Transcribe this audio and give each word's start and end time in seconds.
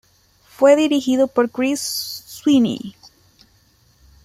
Fue 0.49 0.75
dirigido 0.75 1.27
por 1.27 1.51
Chris 1.51 1.79
Sweeney. 1.79 2.95